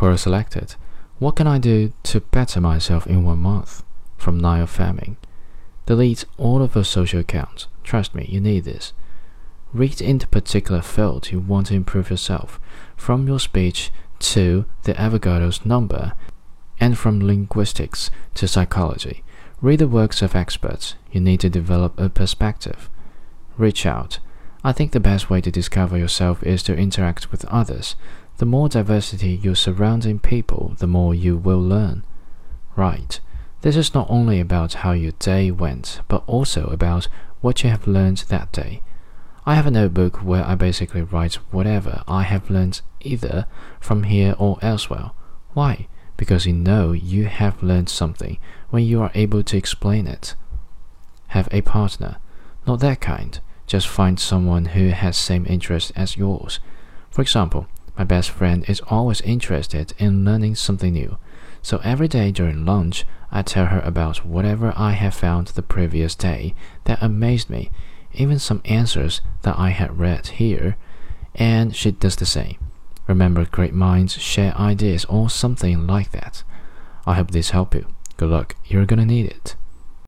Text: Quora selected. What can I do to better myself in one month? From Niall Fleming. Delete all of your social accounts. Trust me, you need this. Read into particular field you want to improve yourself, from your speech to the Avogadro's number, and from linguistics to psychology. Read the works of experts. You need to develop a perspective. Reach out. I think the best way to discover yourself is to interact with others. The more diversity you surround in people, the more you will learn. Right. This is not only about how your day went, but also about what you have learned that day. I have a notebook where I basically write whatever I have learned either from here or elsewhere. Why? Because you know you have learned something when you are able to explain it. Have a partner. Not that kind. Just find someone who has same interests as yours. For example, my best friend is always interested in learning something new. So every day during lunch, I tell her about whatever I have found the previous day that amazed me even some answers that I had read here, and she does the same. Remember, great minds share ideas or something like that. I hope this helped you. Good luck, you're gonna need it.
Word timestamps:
Quora 0.00 0.18
selected. 0.18 0.76
What 1.18 1.36
can 1.36 1.46
I 1.46 1.58
do 1.58 1.92
to 2.04 2.20
better 2.20 2.58
myself 2.58 3.06
in 3.06 3.22
one 3.22 3.40
month? 3.40 3.82
From 4.16 4.40
Niall 4.40 4.66
Fleming. 4.66 5.18
Delete 5.84 6.24
all 6.38 6.62
of 6.62 6.74
your 6.74 6.84
social 6.84 7.20
accounts. 7.20 7.66
Trust 7.84 8.14
me, 8.14 8.24
you 8.26 8.40
need 8.40 8.64
this. 8.64 8.94
Read 9.74 10.00
into 10.00 10.26
particular 10.26 10.80
field 10.80 11.30
you 11.30 11.38
want 11.38 11.66
to 11.66 11.74
improve 11.74 12.08
yourself, 12.08 12.58
from 12.96 13.26
your 13.26 13.38
speech 13.38 13.90
to 14.20 14.64
the 14.84 14.94
Avogadro's 14.94 15.66
number, 15.66 16.14
and 16.80 16.96
from 16.96 17.20
linguistics 17.20 18.10
to 18.36 18.48
psychology. 18.48 19.22
Read 19.60 19.80
the 19.80 19.86
works 19.86 20.22
of 20.22 20.34
experts. 20.34 20.94
You 21.12 21.20
need 21.20 21.40
to 21.40 21.50
develop 21.50 22.00
a 22.00 22.08
perspective. 22.08 22.88
Reach 23.58 23.84
out. 23.84 24.18
I 24.64 24.72
think 24.72 24.92
the 24.92 25.00
best 25.00 25.28
way 25.28 25.42
to 25.42 25.50
discover 25.50 25.98
yourself 25.98 26.42
is 26.42 26.62
to 26.62 26.76
interact 26.76 27.30
with 27.30 27.44
others. 27.46 27.96
The 28.40 28.46
more 28.46 28.70
diversity 28.70 29.32
you 29.32 29.54
surround 29.54 30.06
in 30.06 30.18
people, 30.18 30.74
the 30.78 30.86
more 30.86 31.14
you 31.14 31.36
will 31.36 31.60
learn. 31.60 32.04
Right. 32.74 33.20
This 33.60 33.76
is 33.76 33.92
not 33.92 34.06
only 34.08 34.40
about 34.40 34.80
how 34.80 34.92
your 34.92 35.12
day 35.12 35.50
went, 35.50 36.00
but 36.08 36.24
also 36.26 36.64
about 36.68 37.06
what 37.42 37.62
you 37.62 37.68
have 37.68 37.86
learned 37.86 38.24
that 38.28 38.50
day. 38.50 38.80
I 39.44 39.56
have 39.56 39.66
a 39.66 39.70
notebook 39.70 40.24
where 40.24 40.42
I 40.42 40.54
basically 40.54 41.02
write 41.02 41.34
whatever 41.52 42.02
I 42.08 42.22
have 42.22 42.48
learned 42.48 42.80
either 43.02 43.44
from 43.78 44.04
here 44.04 44.34
or 44.38 44.58
elsewhere. 44.62 45.10
Why? 45.52 45.86
Because 46.16 46.46
you 46.46 46.54
know 46.54 46.92
you 46.92 47.26
have 47.26 47.62
learned 47.62 47.90
something 47.90 48.38
when 48.70 48.84
you 48.84 49.02
are 49.02 49.10
able 49.14 49.42
to 49.42 49.58
explain 49.58 50.06
it. 50.06 50.34
Have 51.36 51.50
a 51.52 51.60
partner. 51.60 52.16
Not 52.66 52.80
that 52.80 53.02
kind. 53.02 53.38
Just 53.66 53.86
find 53.86 54.18
someone 54.18 54.64
who 54.64 54.88
has 54.88 55.18
same 55.18 55.44
interests 55.44 55.92
as 55.94 56.16
yours. 56.16 56.58
For 57.10 57.20
example, 57.20 57.66
my 57.96 58.04
best 58.04 58.30
friend 58.30 58.64
is 58.68 58.80
always 58.88 59.20
interested 59.22 59.92
in 59.98 60.24
learning 60.24 60.54
something 60.54 60.92
new. 60.92 61.18
So 61.62 61.80
every 61.84 62.08
day 62.08 62.30
during 62.30 62.64
lunch, 62.64 63.04
I 63.30 63.42
tell 63.42 63.66
her 63.66 63.80
about 63.80 64.24
whatever 64.24 64.72
I 64.76 64.92
have 64.92 65.14
found 65.14 65.48
the 65.48 65.62
previous 65.62 66.14
day 66.14 66.54
that 66.84 67.02
amazed 67.02 67.50
me 67.50 67.70
even 68.12 68.38
some 68.38 68.60
answers 68.64 69.20
that 69.42 69.58
I 69.58 69.70
had 69.70 69.98
read 69.98 70.26
here, 70.26 70.76
and 71.34 71.74
she 71.74 71.92
does 71.92 72.16
the 72.16 72.26
same. 72.26 72.56
Remember, 73.06 73.44
great 73.44 73.74
minds 73.74 74.18
share 74.18 74.56
ideas 74.56 75.04
or 75.06 75.30
something 75.30 75.86
like 75.86 76.10
that. 76.12 76.42
I 77.06 77.14
hope 77.14 77.30
this 77.30 77.50
helped 77.50 77.74
you. 77.74 77.86
Good 78.16 78.30
luck, 78.30 78.56
you're 78.66 78.86
gonna 78.86 79.06
need 79.06 79.26
it. 79.26 79.56